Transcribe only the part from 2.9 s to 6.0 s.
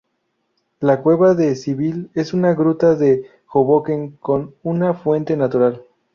de Hoboken con una fuente natural.